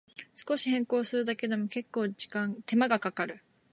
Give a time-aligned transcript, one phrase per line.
[0.33, 3.43] 少し変更するだけでも、けっこう手間がかかる